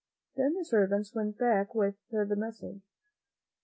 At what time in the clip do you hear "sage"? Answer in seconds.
2.57-2.81